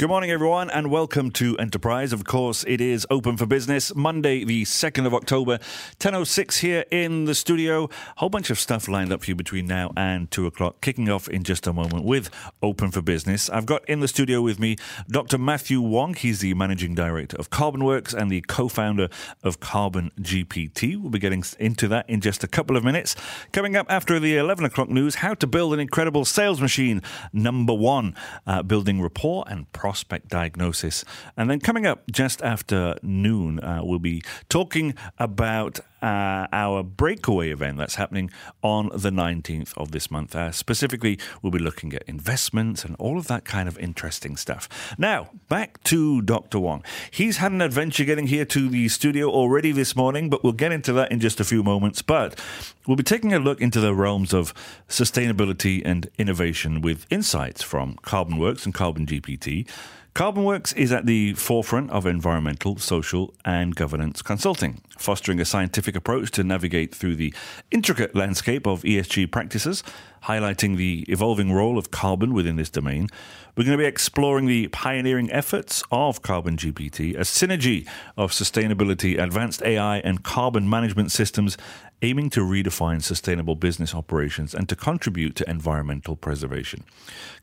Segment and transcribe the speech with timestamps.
[0.00, 2.14] Good morning, everyone, and welcome to Enterprise.
[2.14, 3.94] Of course, it is open for business.
[3.94, 5.58] Monday, the 2nd of October,
[5.98, 7.84] 10.06 here in the studio.
[7.84, 10.80] A whole bunch of stuff lined up for you between now and 2 o'clock.
[10.80, 12.30] Kicking off in just a moment with
[12.62, 13.50] Open for Business.
[13.50, 14.78] I've got in the studio with me
[15.10, 15.36] Dr.
[15.36, 16.14] Matthew Wong.
[16.14, 19.10] He's the Managing Director of CarbonWorks and the co-founder
[19.42, 20.98] of Carbon GPT.
[20.98, 23.16] We'll be getting into that in just a couple of minutes.
[23.52, 27.02] Coming up after the 11 o'clock news, how to build an incredible sales machine.
[27.34, 31.04] Number one, uh, building rapport and prospect diagnosis.
[31.36, 37.50] And then coming up just after noon, uh, we'll be talking about uh, our breakaway
[37.50, 38.30] event that's happening
[38.62, 40.34] on the 19th of this month.
[40.34, 44.68] Uh, specifically, we'll be looking at investments and all of that kind of interesting stuff.
[44.98, 46.58] Now, back to Dr.
[46.58, 46.84] Wong.
[47.10, 50.72] He's had an adventure getting here to the studio already this morning, but we'll get
[50.72, 52.02] into that in just a few moments.
[52.02, 52.38] But
[52.86, 54.54] we'll be taking a look into the realms of
[54.88, 59.68] sustainability and innovation with insights from CarbonWorks and Carbon GPT.
[60.14, 66.32] CarbonWorks is at the forefront of environmental, social, and governance consulting, fostering a scientific approach
[66.32, 67.32] to navigate through the
[67.70, 69.84] intricate landscape of ESG practices,
[70.24, 73.08] highlighting the evolving role of carbon within this domain.
[73.56, 79.20] We're going to be exploring the pioneering efforts of Carbon GPT, a synergy of sustainability,
[79.20, 81.56] advanced AI, and carbon management systems
[82.02, 86.84] aiming to redefine sustainable business operations and to contribute to environmental preservation.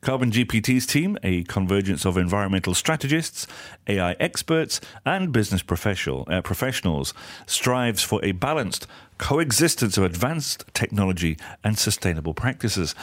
[0.00, 3.46] Carbon GPT's team, a convergence of environmental strategists,
[3.86, 7.14] AI experts, and business professional, uh, professionals,
[7.46, 8.86] strives for a balanced
[9.18, 12.94] coexistence of advanced technology and sustainable practices.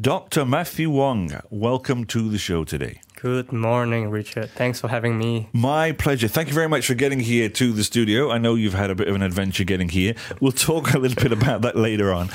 [0.00, 0.44] Dr.
[0.44, 3.00] Matthew Wong, welcome to the show today.
[3.22, 4.50] Good morning, Richard.
[4.50, 5.48] Thanks for having me.
[5.52, 6.26] My pleasure.
[6.26, 8.32] Thank you very much for getting here to the studio.
[8.32, 10.16] I know you've had a bit of an adventure getting here.
[10.40, 12.30] We'll talk a little bit about that later on.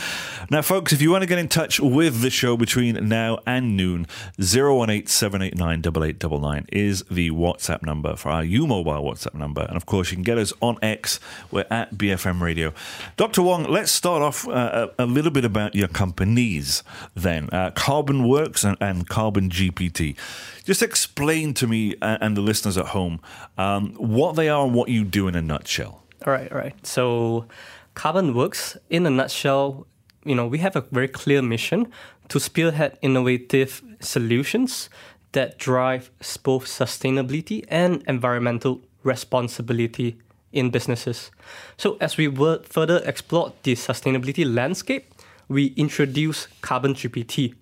[0.50, 3.76] Now, folks, if you want to get in touch with the show between now and
[3.76, 4.08] noon,
[4.40, 9.64] 018 789 is the WhatsApp number for our U Mobile WhatsApp number.
[9.64, 11.20] And of course, you can get us on X.
[11.52, 12.74] We're at BFM Radio.
[13.18, 13.42] Dr.
[13.42, 16.82] Wong, let's start off uh, a, a, little bit about your companies
[17.14, 20.16] then uh, Carbon Works and, and Carbon GPT.
[20.64, 23.20] Just explain to me and the listeners at home
[23.58, 26.04] um, what they are and what you do in a nutshell.
[26.26, 26.76] All right, all right.
[26.86, 27.46] So,
[27.94, 29.88] Carbon Works, in a nutshell,
[30.26, 31.88] you know, we have a very clear mission
[32.30, 34.90] to spearhead innovative solutions
[35.32, 36.10] that drive
[36.44, 40.18] both sustainability and environmental responsibility
[40.52, 41.32] in businesses.
[41.78, 42.34] So, as we
[42.64, 45.14] further explore the sustainability landscape,
[45.48, 47.56] we introduce Carbon GPT,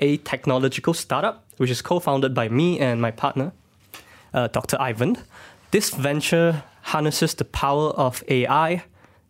[0.00, 3.52] a technological startup which is co founded by me and my partner,
[4.32, 4.80] uh, Dr.
[4.80, 5.18] Ivan.
[5.72, 8.82] This venture harnesses the power of AI,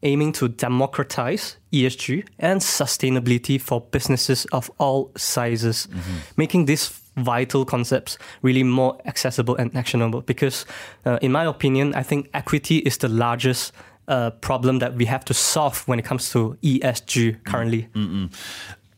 [0.03, 6.17] aiming to democratize ESG and sustainability for businesses of all sizes, mm-hmm.
[6.37, 10.21] making these vital concepts really more accessible and actionable.
[10.21, 10.65] Because,
[11.05, 13.73] uh, in my opinion, I think equity is the largest
[14.09, 17.89] uh, problem that we have to solve when it comes to ESG currently.
[17.95, 18.33] Mm-mm.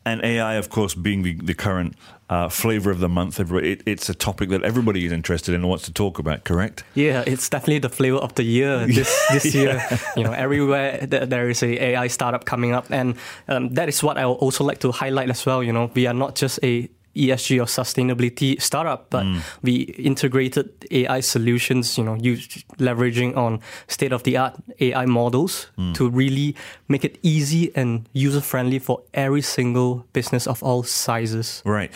[0.05, 1.95] And AI, of course, being the, the current
[2.29, 3.39] uh, flavor of the month.
[3.39, 6.43] It, it's a topic that everybody is interested in and wants to talk about.
[6.43, 6.83] Correct?
[6.95, 9.61] Yeah, it's definitely the flavor of the year this this yeah.
[9.61, 9.99] year.
[10.17, 13.15] You know, everywhere there is a AI startup coming up, and
[13.47, 15.63] um, that is what I would also like to highlight as well.
[15.63, 19.41] You know, we are not just a ESG or sustainability startup, but mm.
[19.61, 22.47] we integrated AI solutions, you know, use,
[22.77, 25.93] leveraging on state of the art AI models mm.
[25.93, 26.55] to really
[26.87, 31.61] make it easy and user friendly for every single business of all sizes.
[31.65, 31.91] Right.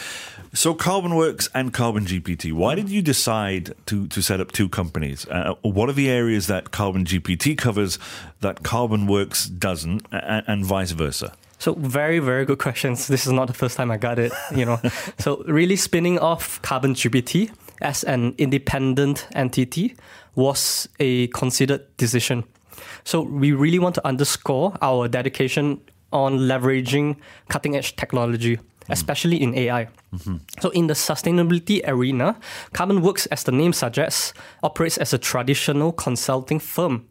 [0.53, 5.28] So CarbonWorks and Carbon GPT, why did you decide to, to set up two companies?
[5.28, 7.99] Uh, what are the areas that Carbon GPT covers
[8.41, 11.34] that CarbonWorks doesn't, and, and vice versa?
[11.59, 13.07] So very, very good questions.
[13.07, 14.79] This is not the first time I got it, you know.
[15.18, 17.51] so really spinning off Carbon GPT
[17.81, 19.96] as an independent entity
[20.35, 22.43] was a considered decision.
[23.03, 27.17] So we really want to underscore our dedication on leveraging
[27.49, 28.59] cutting edge technology,
[28.90, 29.87] especially in AI.
[30.16, 30.37] Mm-hmm.
[30.61, 32.37] So, in the sustainability arena,
[32.73, 34.34] Carbon Works, as the name suggests,
[34.64, 37.05] operates as a traditional consulting firm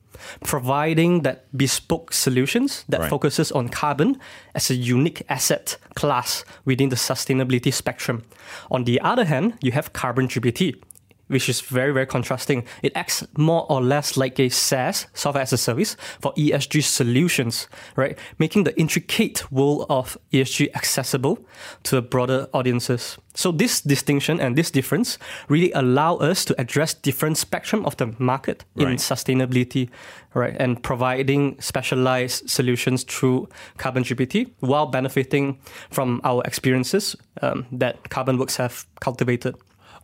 [0.45, 3.11] providing that bespoke solutions that right.
[3.11, 4.19] focuses on carbon
[4.55, 8.23] as a unique asset class within the sustainability spectrum.
[8.71, 10.81] On the other hand, you have Carbon GPT,
[11.28, 12.64] which is very, very contrasting.
[12.82, 17.69] It acts more or less like a SaaS, software as a service, for ESG solutions,
[17.96, 18.19] right?
[18.38, 21.38] Making the intricate world of ESG accessible
[21.84, 23.19] to broader audiences.
[23.34, 25.19] So this distinction and this difference
[25.49, 29.90] really allow us to address different spectrum of the market in sustainability,
[30.32, 30.56] right?
[30.58, 35.58] And providing specialized solutions through Carbon GPT while benefiting
[35.90, 39.55] from our experiences um, that Carbon Works have cultivated.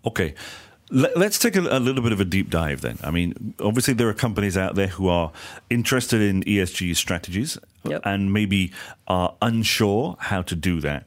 [0.05, 0.35] Okay.
[0.93, 2.99] Let- Let's take a, a little bit of a deep dive then.
[3.03, 5.33] I mean, obviously, there are companies out there who are
[5.71, 8.03] interested in ESG strategies Yep.
[8.05, 8.73] and maybe
[9.09, 11.05] are unsure how to do that.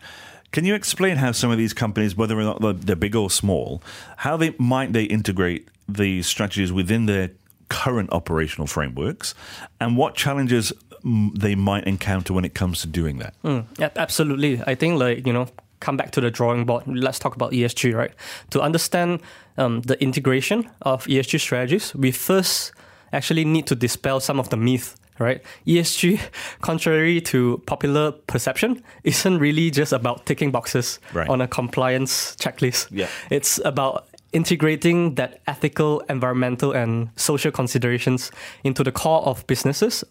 [0.52, 3.82] Can you explain how some of these companies, whether or not they're- big or small,
[4.18, 7.32] how they might they integrate these strategies within their
[7.70, 9.34] current operational frameworks,
[9.80, 10.74] and what challenges
[11.36, 13.34] they might encounter when it comes to doing that?
[13.44, 13.66] Mm,
[13.96, 14.62] absolutely.
[14.66, 15.48] I think like you know,
[15.80, 16.84] come back to the drawing board.
[16.88, 18.12] Let's talk about ESG, right?
[18.52, 19.22] To understand
[19.58, 22.72] um, the integration of ESG strategies, we first
[23.14, 24.96] actually need to dispel some of the myth.
[25.18, 26.20] Right, ESG,
[26.62, 31.30] contrary to popular perception, isn't really just about ticking boxes Right.
[31.30, 32.88] on a compliance checklist.
[32.92, 33.08] Yeah.
[33.30, 38.30] It's about integrating that ethical, environmental, and social considerations
[38.66, 40.04] into the core of businesses.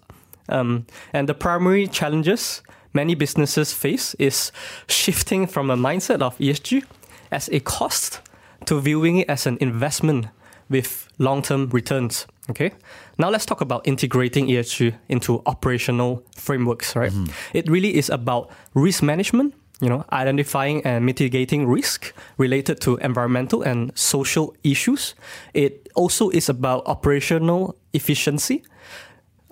[0.49, 2.63] Um, and the primary challenges
[2.95, 4.53] many businesses face is
[4.89, 6.85] shifting from a mindset of ESG
[7.31, 8.21] as a cost
[8.67, 10.29] to viewing it as an investment
[10.71, 12.27] with long-term returns.
[12.51, 12.73] Okay.
[13.19, 16.97] Now let's talk about integrating ESG into operational frameworks.
[16.97, 17.13] Right.
[17.13, 17.57] Mm-hmm.
[17.57, 19.55] It really is about risk management.
[19.81, 25.17] You know, identifying and mitigating risk related to environmental and social issues.
[25.53, 28.63] It also is about operational efficiency.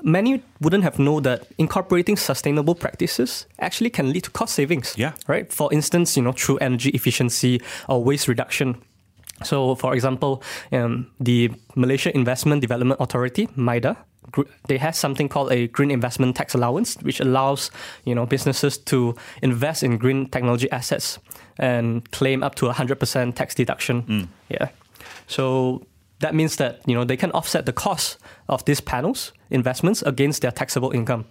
[0.02, 4.94] Many wouldn't have known that incorporating sustainable practices actually can lead to cost savings.
[4.96, 5.12] Yeah.
[5.28, 5.52] Right.
[5.52, 8.82] For instance, you know, through energy efficiency or waste reduction.
[9.44, 13.96] So, for example, um, the Malaysia Investment Development Authority (MIDA)
[14.69, 17.70] they have something called a green investment tax allowance, which allows
[18.04, 21.19] you know businesses to invest in green technology assets
[21.58, 24.28] and claim up to hundred percent tax deduction.
[24.49, 24.69] Yeah.
[25.26, 25.84] So
[26.23, 30.43] that means that you know they can offset the cost of these panels investments against
[30.43, 31.27] their taxable income.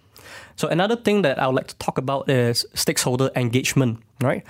[0.55, 4.43] So another thing that I would like to talk about is stakeholder engagement, right?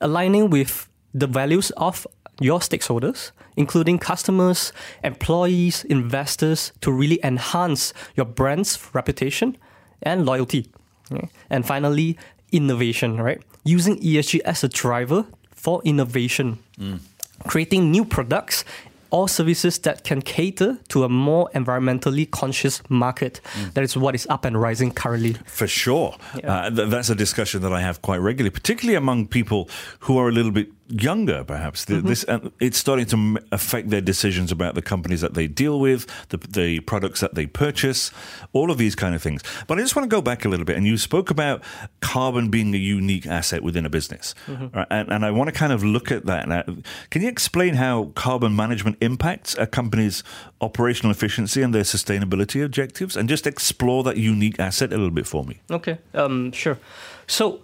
[0.00, 2.06] Aligning with the values of
[2.40, 4.72] your stakeholders, including customers,
[5.02, 9.56] employees, investors, to really enhance your brand's reputation
[10.02, 10.70] and loyalty.
[11.10, 11.28] okay?
[11.48, 12.18] And finally,
[12.52, 13.40] innovation, right?
[13.64, 17.00] Using ESG as a driver for innovation mm.
[17.48, 18.64] creating new products
[19.16, 23.40] or services that can cater to a more environmentally conscious market.
[23.74, 25.36] That is what is up and rising currently.
[25.46, 26.16] For sure.
[26.36, 26.52] Yeah.
[26.52, 29.68] Uh, th- that's a discussion that I have quite regularly, particularly among people
[30.00, 31.84] who are a little bit younger, perhaps.
[31.84, 35.80] The, This uh, It's starting to affect their decisions about the companies that they deal
[35.80, 38.10] with, the, the products that they purchase,
[38.52, 39.42] all of these kind of things.
[39.66, 40.76] But I just want to go back a little bit.
[40.76, 41.62] And you spoke about
[42.00, 44.34] carbon being a unique asset within a business.
[44.48, 44.86] Right?
[44.90, 46.48] And, and I want to kind of look at that.
[46.48, 46.64] Now,
[47.10, 50.22] can you explain how carbon management impacts a company's
[50.60, 53.16] operational efficiency and their sustainability objectives?
[53.16, 55.60] And just explore that unique asset a little bit for me.
[55.70, 56.78] Okay, um, sure.
[57.26, 57.60] So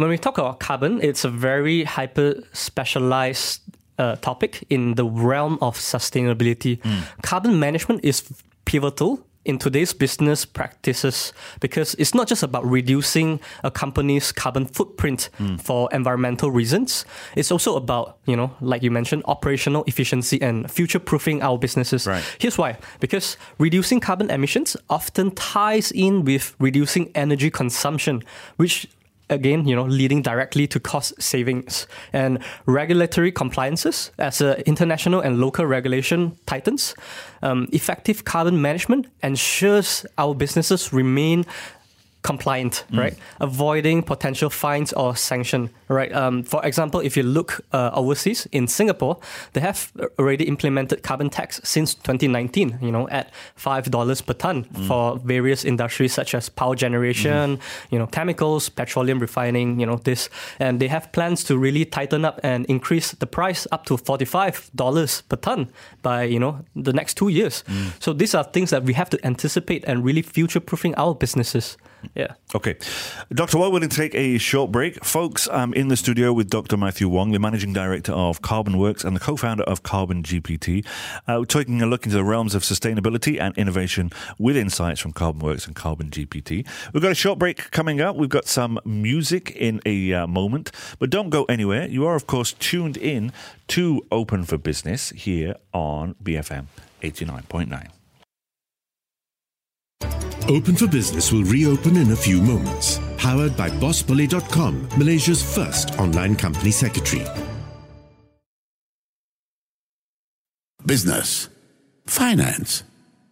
[0.00, 3.60] when we talk about carbon, it's a very hyper specialized
[3.98, 6.80] uh, topic in the realm of sustainability.
[7.22, 8.22] Carbon management is
[8.64, 15.30] pivotal in today's business practices because it's not just about reducing a company's carbon footprint
[15.58, 17.04] for environmental reasons.
[17.36, 22.06] It's also about, you know, like you mentioned, operational efficiency and future proofing our businesses.
[22.06, 22.22] Right.
[22.38, 22.78] Here's why.
[23.00, 28.22] Because reducing carbon emissions often ties in with reducing energy consumption,
[28.56, 28.88] which
[29.30, 35.40] again, you know, leading directly to cost savings and regulatory compliances as uh, international and
[35.40, 36.94] local regulation tightens.
[37.42, 41.46] Um, effective carbon management ensures our businesses remain
[42.22, 43.16] compliant, right?
[43.40, 46.12] Avoiding potential fines or sanction, right?
[46.12, 49.18] Um, for example, if you look uh, overseas in Singapore,
[49.52, 52.78] they have already implemented carbon tax since 2019.
[52.82, 57.58] You know, at five dollars per ton for various industries such as power generation,
[57.90, 59.80] you know, chemicals, petroleum refining.
[59.80, 63.66] You know, this, and they have plans to really tighten up and increase the price
[63.72, 65.70] up to forty-five dollars per ton
[66.02, 67.64] by you know the next two years.
[67.98, 71.76] So these are things that we have to anticipate and really future-proofing our businesses.
[72.14, 72.34] Yeah.
[72.54, 72.76] Okay.
[73.32, 73.58] Dr.
[73.58, 75.04] Wong, we're going to take a short break.
[75.04, 76.76] Folks, I'm in the studio with Dr.
[76.76, 80.84] Matthew Wong, the managing director of Carbon Works and the co founder of Carbon GPT.
[81.28, 85.12] Uh, we're taking a look into the realms of sustainability and innovation with insights from
[85.12, 86.66] Carbon Works and Carbon GPT.
[86.92, 88.16] We've got a short break coming up.
[88.16, 91.86] We've got some music in a uh, moment, but don't go anywhere.
[91.86, 93.32] You are, of course, tuned in
[93.68, 96.66] to Open for Business here on BFM
[97.02, 97.99] 89.9.
[100.48, 102.98] Open for Business will reopen in a few moments.
[103.18, 107.24] Powered by BossBully.com, Malaysia's first online company secretary.
[110.84, 111.48] Business,
[112.06, 112.82] finance,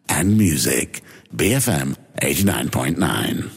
[0.09, 1.01] and music.
[1.35, 3.51] BFM 89.9.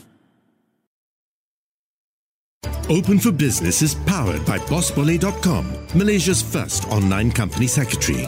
[2.90, 8.28] Open for Business is powered by BossBully.com, Malaysia's first online company secretary.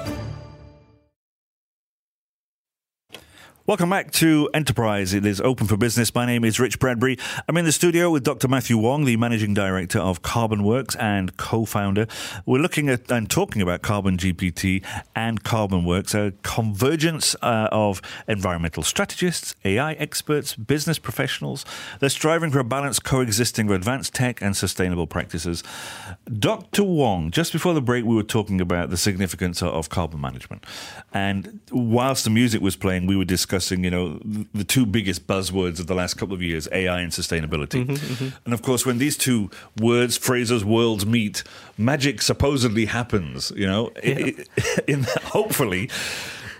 [3.65, 5.13] Welcome back to Enterprise.
[5.13, 6.13] It is open for business.
[6.13, 7.17] My name is Rich Bradbury.
[7.48, 8.50] I'm in the studio with Dr.
[8.50, 12.05] Matthew Wong, the managing director of Carbon Works and co-founder.
[12.46, 14.84] We're looking at and talking about Carbon GPT
[15.15, 21.63] and Carbon Works, a convergence uh, of environmental strategists, AI experts, business professionals.
[22.01, 25.63] They're striving for a balanced coexisting of advanced tech and sustainable practices.
[26.25, 26.84] Dr.
[26.84, 30.65] Wong, just before the break, we were talking about the significance of carbon management.
[31.13, 34.19] And whilst the music was playing, we were discussing discussing, you know,
[34.53, 37.86] the two biggest buzzwords of the last couple of years, AI and sustainability.
[37.86, 38.29] Mm-hmm, mm-hmm.
[38.45, 41.43] And of course, when these two words, phrases, worlds meet,
[41.77, 44.31] magic supposedly happens, you know, yeah.
[44.88, 45.89] in, hopefully.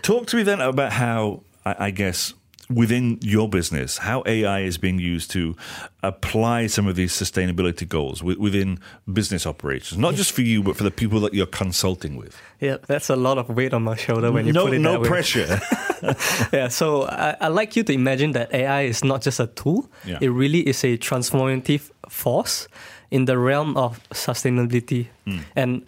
[0.02, 2.34] Talk to me then about how, I, I guess,
[2.70, 5.54] within your business, how AI is being used to
[6.02, 8.78] apply some of these sustainability goals within
[9.12, 12.36] business operations, not just for you, but for the people that you're consulting with.
[12.60, 14.92] Yeah, that's a lot of weight on my shoulder when you no, put it no
[14.92, 15.04] that way.
[15.04, 15.60] No pressure.
[16.52, 19.88] yeah, so I, I like you to imagine that AI is not just a tool;
[20.04, 20.18] yeah.
[20.20, 22.68] it really is a transformative force
[23.10, 25.42] in the realm of sustainability, mm.
[25.54, 25.84] and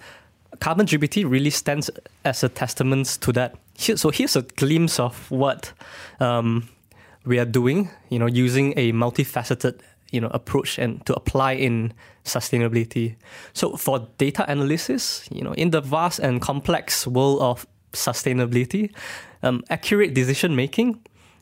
[0.60, 1.90] Carbon GPT really stands
[2.24, 3.56] as a testament to that.
[3.78, 5.72] Here, so here's a glimpse of what
[6.20, 6.68] um,
[7.24, 7.90] we are doing.
[8.08, 9.80] You know, using a multifaceted
[10.10, 11.92] you know approach and to apply in
[12.24, 13.16] sustainability.
[13.52, 18.92] So for data analysis, you know, in the vast and complex world of sustainability,
[19.42, 21.00] um, accurate decision making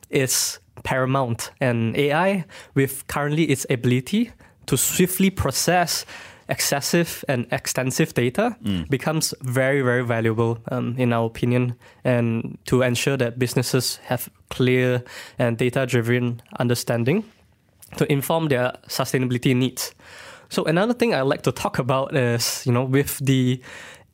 [0.09, 4.31] is paramount, and AI, with currently its ability
[4.67, 6.05] to swiftly process
[6.49, 8.89] excessive and extensive data mm.
[8.89, 15.03] becomes very, very valuable, um, in our opinion, and to ensure that businesses have clear
[15.39, 17.23] and data driven understanding
[17.97, 19.93] to inform their sustainability needs.
[20.49, 23.61] So, another thing I like to talk about is, you know, with the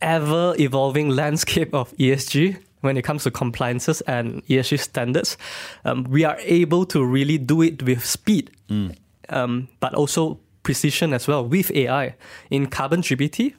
[0.01, 5.37] ever evolving landscape of ESG, when it comes to compliances and ESG standards,
[5.85, 8.95] um, we are able to really do it with speed, mm.
[9.29, 12.15] um, but also precision as well with AI.
[12.49, 13.53] In Carbon GPT,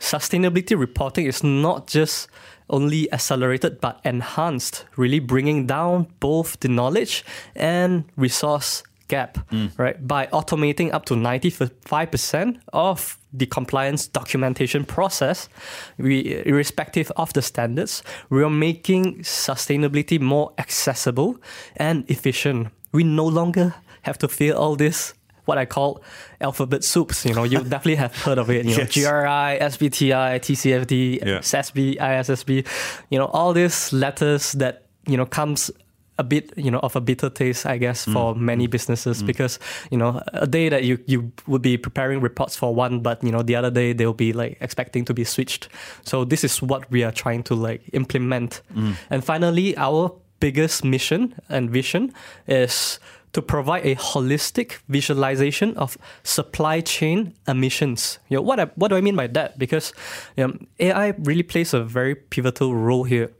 [0.00, 2.28] sustainability reporting is not just
[2.70, 7.24] only accelerated but enhanced, really bringing down both the knowledge
[7.54, 9.70] and resource gap, mm.
[9.78, 10.06] right?
[10.06, 15.48] By automating up to 95% of the compliance documentation process,
[15.96, 21.36] we, irrespective of the standards, we are making sustainability more accessible
[21.76, 22.68] and efficient.
[22.92, 25.14] We no longer have to fill all this
[25.48, 26.02] what I call
[26.40, 27.24] alphabet soups.
[27.24, 28.66] You know, you definitely have heard of it.
[28.66, 28.92] You know, yes.
[28.92, 31.38] GRI, SBTI, TCFD, yeah.
[31.38, 32.66] SASB, ISSB.
[33.10, 35.70] You know, all these letters that you know comes
[36.18, 38.12] a bit you know of a bitter taste i guess mm.
[38.12, 39.26] for many businesses mm.
[39.26, 39.60] because
[39.92, 43.30] you know a day that you you would be preparing reports for one but you
[43.30, 45.68] know the other day they'll be like expecting to be switched
[46.02, 48.96] so this is what we are trying to like implement mm.
[49.10, 52.12] and finally our biggest mission and vision
[52.48, 52.98] is
[53.32, 58.18] to provide a holistic visualization of supply chain emissions.
[58.28, 59.58] You know, what, I, what do I mean by that?
[59.58, 59.92] Because
[60.36, 63.30] you know, AI really plays a very pivotal role here,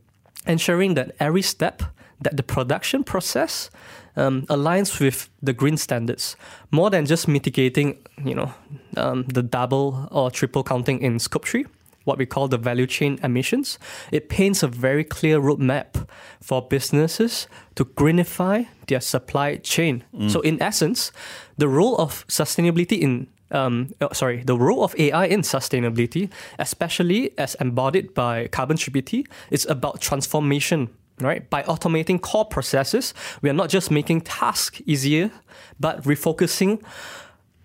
[0.46, 1.82] ensuring that every step
[2.20, 3.70] that the production process
[4.16, 6.36] um, aligns with the green standards,
[6.72, 8.52] more than just mitigating, you know,
[8.96, 11.66] um, the double or triple counting in scope three
[12.08, 13.78] what we call the value chain emissions.
[14.10, 16.08] It paints a very clear roadmap
[16.40, 17.46] for businesses
[17.76, 20.04] to greenify their supply chain.
[20.14, 20.30] Mm.
[20.30, 21.12] So, in essence,
[21.58, 27.32] the role of sustainability in um, oh, sorry, the role of AI in sustainability, especially
[27.38, 30.88] as embodied by Carbon GPT, is about transformation
[31.20, 31.50] right?
[31.50, 33.12] By automating core processes,
[33.42, 35.32] we are not just making tasks easier,
[35.80, 36.80] but refocusing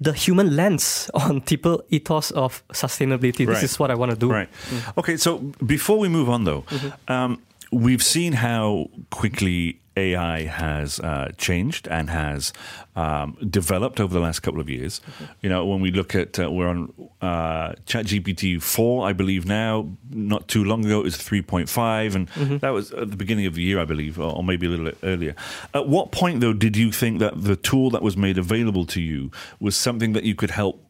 [0.03, 3.47] the human lens on people ethos of sustainability.
[3.47, 3.61] Right.
[3.61, 4.29] This is what I want to do.
[4.29, 4.49] Right.
[4.69, 4.97] Mm.
[4.97, 5.17] Okay.
[5.17, 7.11] So before we move on, though, mm-hmm.
[7.11, 7.41] um,
[7.71, 12.51] we've seen how quickly AI has uh, changed and has
[12.95, 15.01] um, developed over the last couple of years.
[15.41, 19.89] You know, when we look at, uh, we're on uh, ChatGPT 4, I believe now.
[20.09, 23.61] Not too long ago, it was 3.5, and that was at the beginning of the
[23.63, 25.35] year, I believe, or, or maybe a little bit earlier.
[25.73, 29.01] At what point, though, did you think that the tool that was made available to
[29.01, 30.83] you was something that you could help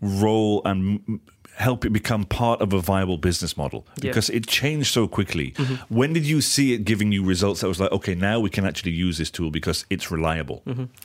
[0.00, 1.20] roll and m-
[1.66, 4.10] help it become part of a viable business model Yeah.
[4.10, 5.54] because it changed so quickly.
[5.88, 8.64] When did you see it giving you results that was like, okay, now we can
[8.70, 10.58] actually use this tool because it's reliable?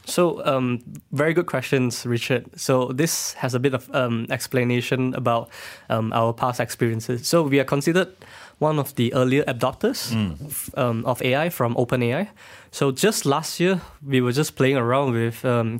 [0.05, 0.79] So, um,
[1.11, 2.43] very good questions, Richard.
[2.55, 5.49] So, this has a bit of um, explanation about
[5.89, 7.27] um, our past experiences.
[7.27, 8.07] So, we are considered
[8.59, 9.99] one of the earlier adopters
[10.49, 12.27] f- um, of AI from OpenAI.
[12.71, 15.79] So, just last year, we were just playing around with um,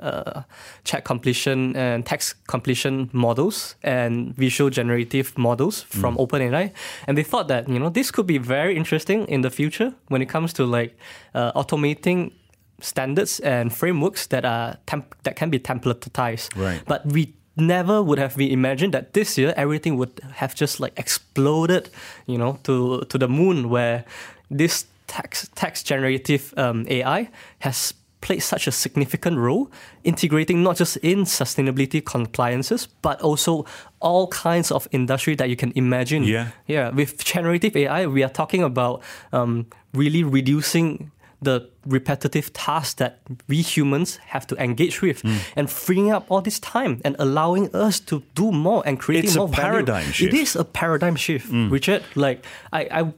[0.00, 0.42] uh,
[0.84, 6.72] chat completion and text completion models and visual generative models from OpenAI,
[7.06, 10.22] and they thought that you know this could be very interesting in the future when
[10.22, 10.96] it comes to like
[11.34, 12.32] uh, automating
[12.80, 16.56] standards and frameworks that are temp- that can be templatized.
[16.56, 16.82] Right.
[16.86, 20.92] But we never would have we imagined that this year everything would have just like
[20.98, 21.90] exploded,
[22.26, 24.04] you know, to to the moon where
[24.50, 29.70] this text text generative um, AI has played such a significant role
[30.04, 33.64] integrating not just in sustainability compliances but also
[34.00, 36.48] all kinds of industry that you can imagine Yeah.
[36.66, 41.10] yeah, with generative AI, we are talking about um, really reducing
[41.42, 43.18] the repetitive tasks that
[43.48, 45.36] we humans have to engage with Hmm.
[45.54, 49.36] and freeing up all this time and allowing us to do more and creating It's
[49.36, 49.62] a more value.
[49.84, 50.32] paradigm shift.
[50.32, 50.36] Hmm.
[50.36, 52.02] It is a paradigm shift, Richard.
[52.14, 53.12] Like I, I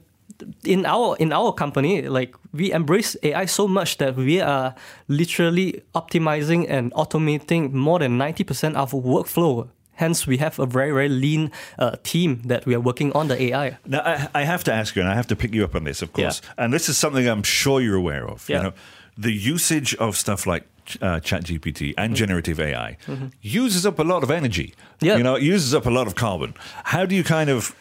[0.63, 4.75] in our in our company, like we embrace AI so much that we are
[5.07, 9.67] literally optimizing and automating more than ninety percent of workflow.
[9.93, 13.41] Hence, we have a very very lean uh, team that we are working on the
[13.41, 13.77] AI.
[13.85, 15.83] Now, I, I have to ask you, and I have to pick you up on
[15.83, 16.41] this, of course.
[16.57, 18.47] And this is something I'm sure you're aware of.
[18.47, 18.57] Yeah.
[18.57, 18.73] You know,
[19.17, 20.63] the usage of stuff like
[21.01, 22.97] uh, ChatGPT and generative AI
[23.41, 24.73] uses up a lot of energy.
[24.73, 25.05] Mm-hmm.
[25.05, 25.17] Yeah.
[25.17, 26.53] You know, it uses up a lot of carbon.
[26.85, 27.75] How do you kind of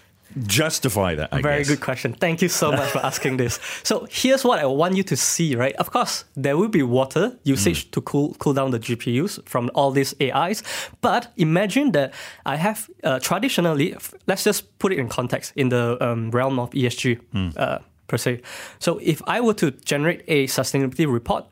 [0.46, 1.28] justify that?
[1.32, 1.68] I Very guess?
[1.68, 2.12] good question.
[2.12, 3.60] Thank you so much for asking this.
[3.82, 5.74] So here's what I want you to see, right?
[5.76, 9.90] Of course, there will be water usage to cool cool down the GPUs from all
[9.90, 10.62] these AIs.
[11.00, 12.14] But imagine that
[12.46, 16.70] I have uh, traditionally, let's just put it in context in the um, realm of
[16.70, 17.20] ESG
[17.56, 18.42] uh, per se.
[18.78, 21.44] So if I were to generate a sustainability report,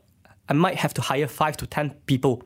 [0.49, 2.43] I might have to hire five to ten people.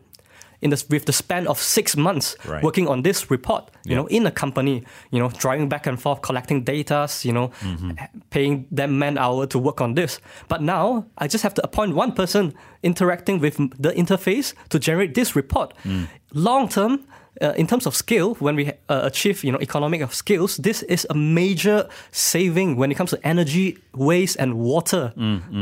[0.62, 2.64] In the, with the span of six months Right.
[2.64, 3.98] working on this report, you Yeah.
[3.98, 7.92] know, in a company, you know, driving back and forth, collecting data, you know, mm-hmm.
[8.30, 10.20] paying them man hour to work on this.
[10.48, 12.54] But now I just have to appoint one person
[12.84, 15.74] interacting with the interface to generate this report.
[15.84, 16.08] Mm.
[16.34, 17.00] Long term,
[17.42, 20.84] uh, in terms of scale, when we uh, achieve you know economic of scales, this
[20.84, 25.14] is a major saving when it comes to energy, waste, and water.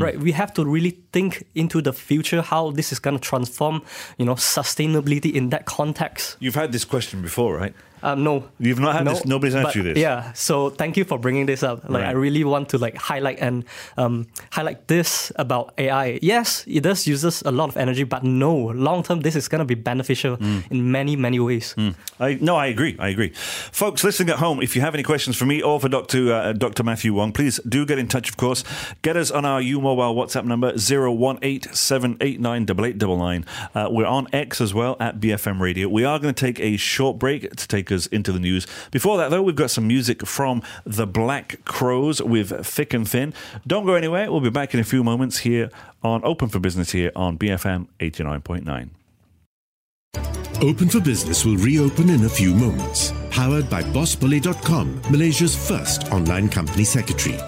[0.02, 0.20] Right?
[0.20, 3.82] We have to really think into the future how this is going to transform
[4.18, 6.38] you know sustainability in that context.
[6.40, 7.74] You've had this question before, right?
[8.04, 9.26] Um, no, You've not had no, this.
[9.26, 9.98] Nobody's asked you this.
[9.98, 11.90] Yeah, so thank you for bringing this up.
[11.90, 13.66] Like, I really want to like highlight and
[13.98, 16.20] um, highlight this about AI.
[16.22, 19.66] Yes, it does uses a lot of energy, but no, long term, this is gonna
[19.66, 20.64] be beneficial Mm.
[20.72, 21.76] in many many ways.
[22.20, 22.96] I, no, I agree.
[23.00, 23.32] I agree.
[23.72, 26.34] Folks listening at home, if you have any questions for me or for Dr.
[26.34, 26.84] Uh, Dr.
[26.84, 28.64] Matthew Wong, please do get in touch, of course.
[29.02, 33.40] Get us on our U Mobile WhatsApp number 018
[33.76, 35.88] uh, We're on X as well at BFM Radio.
[35.88, 38.66] We are going to take a short break to take us into the news.
[38.92, 43.34] Before that, though, we've got some music from the Black Crowes with Thick and Thin.
[43.66, 44.32] Don't go anywhere.
[44.32, 45.70] We'll be back in a few moments here
[46.04, 48.90] on Open for Business here on BFM 89.9.
[50.62, 53.14] Open for Business will reopen in a few moments.
[53.30, 57.40] Powered by BossBully.com, Malaysia's first online company secretary.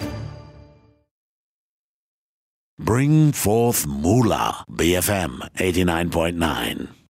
[2.79, 4.65] Bring forth Moolah.
[4.71, 7.00] BFM 89.9.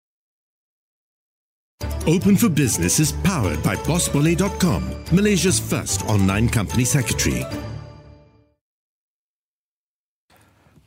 [2.07, 7.45] Open for Business is powered by BossBully.com, Malaysia's first online company secretary.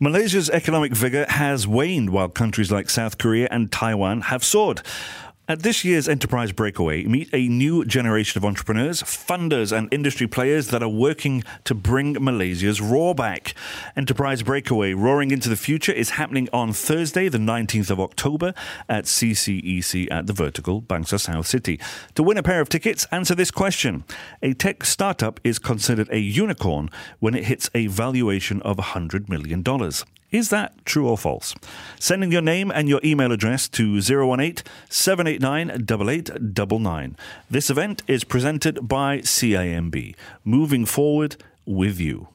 [0.00, 4.82] Malaysia's economic vigour has waned while countries like South Korea and Taiwan have soared.
[5.46, 10.68] At this year's Enterprise Breakaway, meet a new generation of entrepreneurs, funders, and industry players
[10.68, 13.54] that are working to bring Malaysia's roar back.
[13.94, 18.54] Enterprise Breakaway Roaring into the Future is happening on Thursday, the 19th of October
[18.88, 21.78] at CCEC at the Vertical, Bangsar South City.
[22.14, 24.04] To win a pair of tickets, answer this question.
[24.40, 29.62] A tech startup is considered a unicorn when it hits a valuation of $100 million.
[30.34, 31.54] Is that true or false?
[32.00, 37.16] Sending your name and your email address to 018 789 8899.
[37.48, 42.26] This event is presented by CIMB, moving forward with you.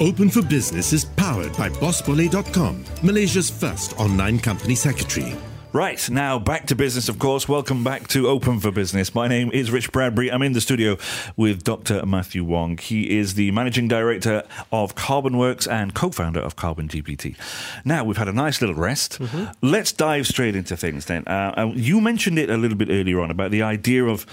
[0.00, 5.36] Open for Business is powered by bossbole.com, Malaysia's first online company secretary.
[5.76, 7.46] Right, now back to business, of course.
[7.50, 9.14] Welcome back to Open for Business.
[9.14, 10.32] My name is Rich Bradbury.
[10.32, 10.96] I'm in the studio
[11.36, 12.06] with Dr.
[12.06, 12.78] Matthew Wong.
[12.78, 17.36] He is the managing director of Carbon Works and co founder of Carbon GPT.
[17.84, 19.20] Now, we've had a nice little rest.
[19.60, 21.24] Let's dive straight into things then.
[21.26, 24.24] Uh, uh, you mentioned it a little bit earlier on about the idea of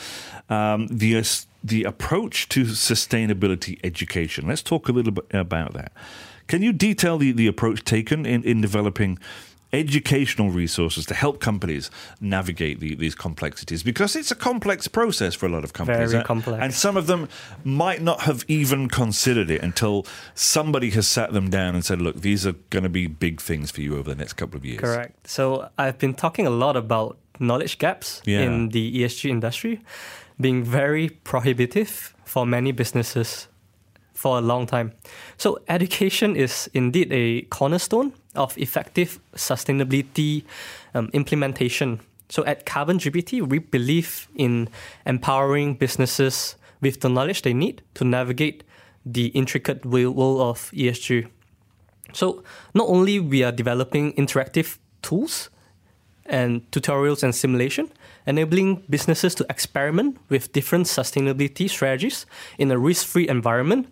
[0.49, 1.23] um, the, uh,
[1.62, 4.47] the approach to sustainability education.
[4.47, 5.91] Let's talk a little bit about that.
[6.47, 9.19] Can you detail the, the approach taken in, in developing
[9.74, 11.90] educational resources to help companies
[12.22, 16.12] navigate the, these complexities because it's a complex process for a lot of companies.
[16.12, 16.62] Very Uh, complex.
[16.64, 17.28] And some of them
[17.64, 20.06] might not have even considered it until
[20.36, 23.72] somebody has sat them down and said, look, these are going to be big things
[23.72, 24.80] for you over the next couple of years.
[24.80, 25.28] Correct.
[25.28, 28.42] So I've been talking a lot about knowledge gaps Yeah.
[28.42, 29.82] in the ESG industry
[30.40, 33.48] being very prohibitive for many businesses
[34.14, 34.92] for a long time.
[35.38, 40.43] So education is indeed a cornerstone of effective sustainability
[40.93, 42.00] um, implementation.
[42.30, 44.69] So at Carbon GPT, we believe in
[45.06, 48.63] empowering businesses with the knowledge they need to navigate
[49.06, 51.28] the intricate world of ESG.
[52.13, 52.43] So
[52.74, 55.50] not only we are developing interactive tools
[56.26, 57.89] and tutorials and simulation,
[58.26, 62.26] enabling businesses to experiment with different sustainability strategies
[62.58, 63.88] in a risk-free environment.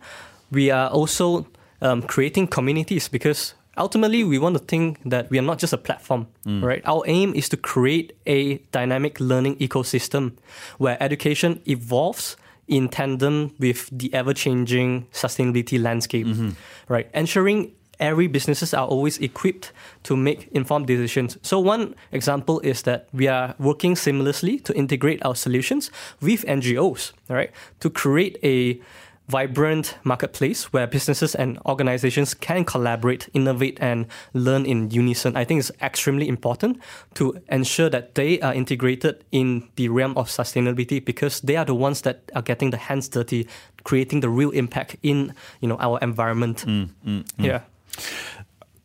[0.51, 1.47] We are also
[1.81, 5.77] um, creating communities because ultimately we want to think that we are not just a
[5.77, 6.61] platform, mm.
[6.61, 6.81] right?
[6.85, 10.33] Our aim is to create a dynamic learning ecosystem
[10.77, 16.51] where education evolves in tandem with the ever-changing sustainability landscape, mm-hmm.
[16.87, 17.09] right?
[17.13, 19.71] Ensuring every businesses are always equipped
[20.03, 21.37] to make informed decisions.
[21.41, 27.13] So one example is that we are working seamlessly to integrate our solutions with NGOs,
[27.29, 27.51] right?
[27.81, 28.81] To create a
[29.27, 35.37] vibrant marketplace where businesses and organizations can collaborate, innovate, and learn in unison.
[35.37, 36.79] I think it's extremely important
[37.15, 41.75] to ensure that they are integrated in the realm of sustainability because they are the
[41.75, 43.47] ones that are getting the hands dirty,
[43.83, 46.65] creating the real impact in you know our environment.
[46.67, 47.45] Mm, mm, mm.
[47.45, 47.61] Yeah.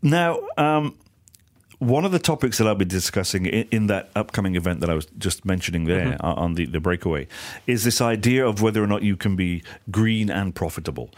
[0.02, 0.94] Now, um,
[1.78, 4.94] one of the topics that I'll be discussing in, in that upcoming event that I
[4.94, 7.28] was just mentioning there uh, on the, the breakaway
[7.66, 11.10] is this idea of whether or not you can be green and profitable,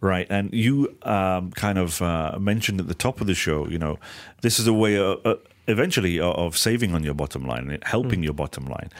[0.00, 0.26] right?
[0.30, 3.98] And you um, kind of uh, mentioned at the top of the show, you know,
[4.40, 5.34] this is a way of, uh,
[5.66, 8.90] eventually of of saving on your bottom line and helping your bottom line.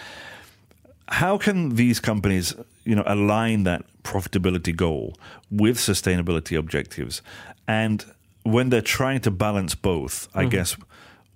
[1.08, 5.14] How can these companies, you know, align that profitability goal
[5.50, 7.22] with sustainability objectives?
[7.66, 8.04] And
[8.42, 10.50] when they're trying to balance both, I mm-hmm.
[10.50, 10.76] guess,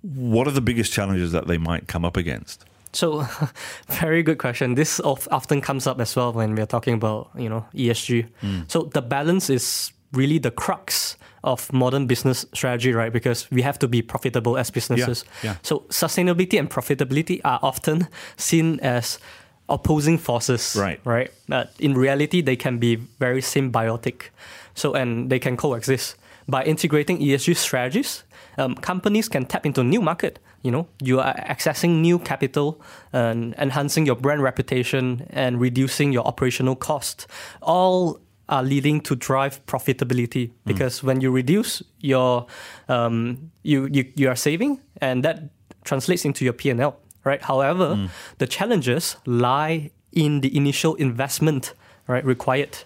[0.01, 2.65] what are the biggest challenges that they might come up against?
[2.91, 3.25] So,
[3.87, 4.75] very good question.
[4.75, 8.27] This of, often comes up as well when we're talking about you know ESG.
[8.41, 8.71] Mm.
[8.71, 13.11] So the balance is really the crux of modern business strategy, right?
[13.11, 15.25] Because we have to be profitable as businesses.
[15.43, 15.55] yeah.
[15.61, 19.19] So sustainability and profitability are often seen as
[19.67, 20.99] opposing forces, Right.
[21.03, 21.31] Right.
[21.47, 24.29] But in reality, they can be very symbiotic.
[24.75, 26.15] So and they can coexist
[26.47, 28.23] by integrating ESG strategies.
[28.57, 30.39] Um, companies can tap into new market.
[30.61, 36.25] You know, you are accessing new capital and enhancing your brand reputation and reducing your
[36.25, 37.27] operational cost.
[37.61, 42.45] All are leading to drive profitability because when you reduce your,
[42.89, 45.49] um, you, you you are saving and that
[45.83, 46.99] translates into your P and L.
[47.23, 47.41] Right.
[47.41, 51.73] However, the challenges lie in the initial investment
[52.07, 52.77] right required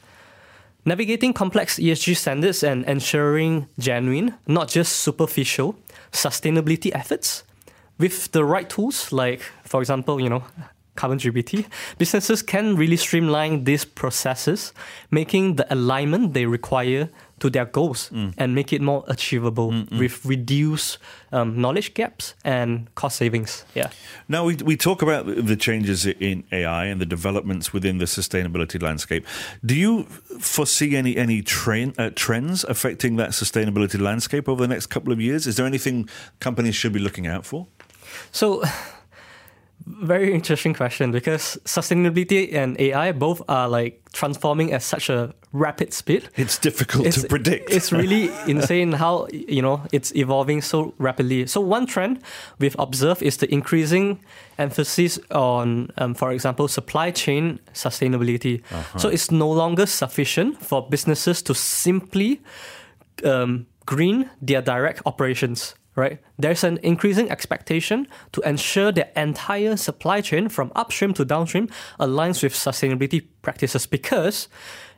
[0.87, 5.75] navigating complex ESG standards and ensuring genuine, not just superficial,
[6.13, 7.43] sustainability efforts
[7.99, 10.43] with the right tools, like, for example, you know,
[10.95, 11.65] Carbon GPT,
[11.97, 14.73] businesses can really streamline these processes,
[15.11, 20.97] making the alignment they require to their goals and make it more achievable with reduced
[21.31, 23.65] um, knowledge gaps and cost savings.
[23.75, 23.89] Yeah.
[24.27, 28.81] Now, we, we talk about the changes in AI and the developments within the sustainability
[28.81, 29.25] landscape.
[29.65, 30.03] Do you
[30.39, 35.21] foresee any, any trend, uh, trends affecting that sustainability landscape over the next couple of
[35.21, 35.47] years?
[35.47, 37.67] Is there anything companies should be looking out for?
[38.31, 38.63] So,
[39.87, 45.93] very interesting question because sustainability and AI both are like transforming at such a rapid
[45.93, 46.29] speed.
[46.35, 47.71] It's difficult to predict.
[47.71, 51.47] It's really insane how you know it's evolving so rapidly.
[51.47, 52.21] So one trend
[52.59, 54.19] we've observed is the increasing
[54.57, 58.61] emphasis on, um, for example, supply chain sustainability.
[58.71, 58.99] Uh-huh.
[58.99, 62.41] So it's no longer sufficient for businesses to simply
[63.23, 65.75] um, green their direct operations.
[65.97, 71.69] Right, there's an increasing expectation to ensure the entire supply chain from upstream to downstream
[71.99, 74.47] aligns with sustainability practices because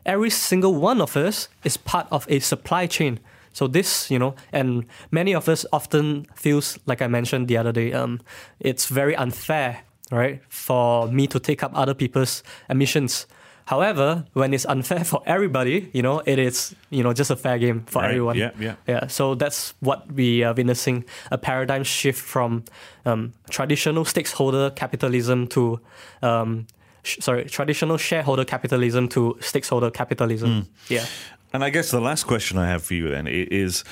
[0.05, 3.21] every single one of us is part of a supply chain.
[3.53, 7.71] So this, you know, and many of us often feels like I mentioned the other
[7.71, 8.19] day, um,
[8.59, 13.25] it's very unfair, right, for me to take up other people's emissions.
[13.69, 17.59] However, when it's unfair for everybody, you know, it is, you know, just a fair
[17.59, 18.35] game for Right, everyone.
[18.35, 18.75] yeah, yeah.
[18.87, 19.05] Yeah.
[19.07, 22.63] So that's what we are witnessing a paradigm shift from
[23.05, 25.79] um, traditional stakeholder capitalism to,
[26.23, 26.65] um,
[27.03, 30.65] sh- sorry, traditional shareholder capitalism to stakeholder capitalism.
[30.87, 31.05] Yeah.
[31.53, 33.83] And I guess the last question I have for you then is,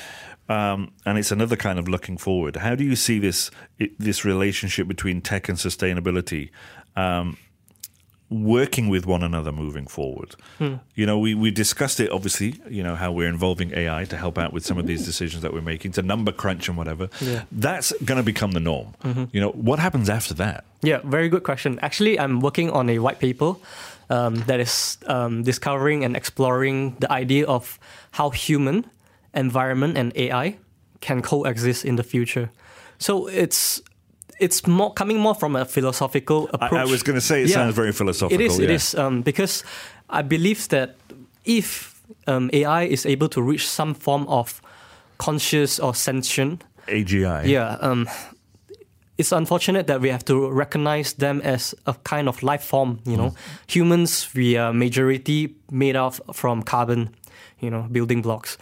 [0.49, 2.55] um, and it's another kind of looking forward.
[2.55, 3.51] How do you see this
[3.99, 6.49] this relationship between tech and sustainability
[6.95, 7.37] um,
[8.29, 10.35] working with one another moving forward?
[10.59, 12.59] You know, we we discussed it obviously.
[12.69, 15.53] You know how we're involving AI to help out with some of these decisions that
[15.53, 17.09] we're making, to number crunch and whatever.
[17.21, 17.43] Yeah.
[17.51, 18.95] That's going to become the norm.
[19.31, 20.65] You know, what happens after that?
[20.81, 21.79] Yeah, very good question.
[21.81, 23.55] Actually, I'm working on a white paper
[24.09, 27.79] um, that is um, discovering and exploring the idea of
[28.11, 28.85] how human,
[29.33, 30.57] environment, and AI
[31.01, 32.49] can coexist in the future.
[32.99, 33.81] So it's
[34.39, 36.73] it's more coming more from a philosophical approach.
[36.87, 37.55] I was going to say it Yeah.
[37.55, 38.41] sounds very philosophical.
[38.41, 38.59] It is.
[38.59, 38.69] Yeah.
[38.75, 39.63] is um, because
[40.09, 40.95] I believe that
[41.45, 41.93] if
[42.27, 44.61] um, AI is able to reach some form of
[45.17, 47.47] conscious or sentient AGI.
[47.47, 48.07] yeah, um,
[49.17, 52.99] it's unfortunate that we have to recognize them as a kind of life form.
[53.05, 53.33] You know,
[53.67, 57.09] humans we are majority made of from carbon,
[57.59, 58.57] you know, building blocks,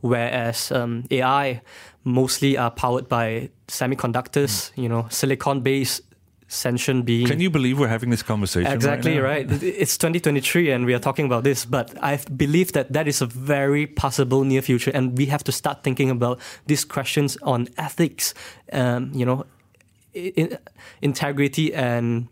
[0.00, 1.60] whereas um, AI
[2.04, 4.70] mostly are powered by semiconductors.
[4.76, 6.02] You know, silicon-based
[6.48, 7.26] sentient being.
[7.26, 8.72] Can you believe we're having this conversation?
[8.72, 9.48] Exactly right.
[9.48, 9.62] right.
[9.62, 13.26] It's 2023 and we are talking about this, but I believe that that is a
[13.26, 18.34] very possible near future, and we have to start thinking about these questions on ethics,
[18.72, 19.44] um, you know,
[20.14, 20.56] in,
[21.02, 22.28] integrity and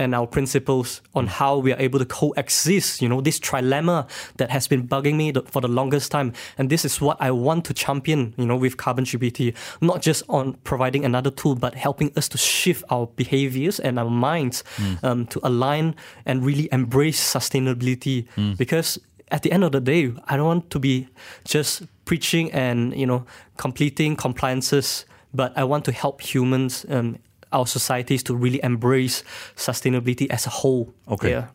[0.00, 3.02] and our principles on how we are able to coexist.
[3.02, 4.08] You know, this trilemma
[4.38, 7.30] that has been bugging me the- for the longest time, and this is what I
[7.30, 8.34] want to champion.
[8.38, 12.38] You know, with Carbon GPT, not just on providing another tool, but helping us to
[12.38, 14.64] shift our behaviors and our minds
[15.02, 15.94] um, to align
[16.26, 18.24] and really embrace sustainability.
[18.58, 18.98] Because
[19.30, 21.06] at the end of the day, I don't want to be
[21.44, 23.24] just preaching and you know
[23.56, 26.84] completing compliances, but I want to help humans.
[26.88, 27.18] Um,
[27.52, 29.22] our societies to really embrace
[29.56, 30.92] sustainability as a whole.
[31.08, 31.30] Okay.
[31.30, 31.46] Yeah.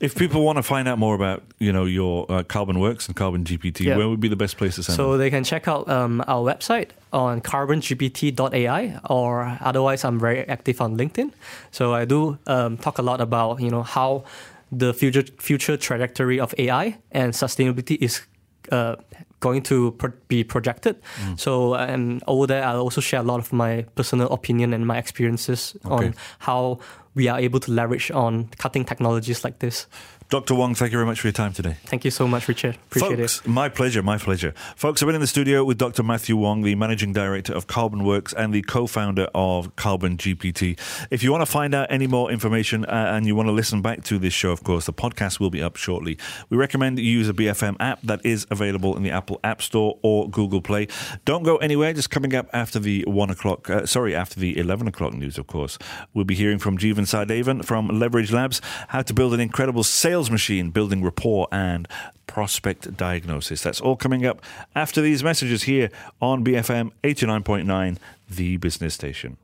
[0.00, 3.16] If people want to find out more about, you know, your uh, Carbon Works and
[3.16, 3.96] Carbon GPT, Yeah.
[3.96, 4.96] where would be the best place to send it?
[4.96, 5.18] So them?
[5.20, 10.96] they can check out um, our website on carbongpt.ai, or otherwise, I'm very active on
[10.96, 11.32] LinkedIn.
[11.70, 14.24] So I do um, talk a lot about you know how
[14.72, 18.22] the future future trajectory of AI and sustainability is.
[18.72, 18.96] Uh,
[19.40, 20.96] going to pro- be projected.
[21.20, 21.38] Mm.
[21.38, 24.96] So, and over there, I'll also share a lot of my personal opinion and my
[24.96, 26.06] experiences Okay.
[26.06, 26.78] on how
[27.14, 29.86] we are able to leverage on cutting technologies like this.
[30.30, 30.54] Dr.
[30.54, 31.76] Wong, thank you very much for your time today.
[31.86, 32.76] Thank you so much, Richard.
[32.86, 33.30] Appreciate it.
[33.30, 34.52] Folks, my pleasure, my pleasure.
[34.74, 36.02] Folks, I've been in the studio with Dr.
[36.02, 40.78] Matthew Wong, the managing director of Carbon Works and the co founder of Carbon GPT.
[41.10, 43.82] If you want to find out any more information uh, and you want to listen
[43.82, 46.18] back to this show, of course, the podcast will be up shortly.
[46.48, 49.98] We recommend you use a BFM app that is available in the Apple App Store
[50.02, 50.88] or Google Play.
[51.24, 54.88] Don't go anywhere, just coming up after the one o'clock, uh, sorry, after the 11
[54.88, 55.78] o'clock news, of course.
[56.12, 60.13] We'll be hearing from Jeevan Sardevan from Leverage Labs how to build an incredible sales
[60.22, 61.88] machine, building rapport and
[62.26, 63.62] prospect diagnosis.
[63.62, 64.42] That's all coming up
[64.74, 67.98] after these messages here on BFM 89.9,
[68.28, 69.36] the business station.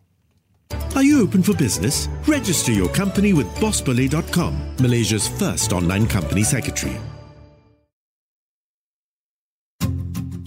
[0.94, 2.08] Are you open for business?
[2.26, 6.96] Register your company with bossbully.com, Malaysia's first online company secretary.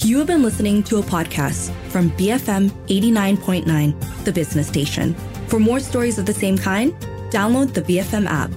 [0.03, 5.15] You have been listening to a podcast from BFM 89.9, the business station.
[5.47, 6.93] For more stories of the same kind,
[7.31, 8.51] download the BFM app.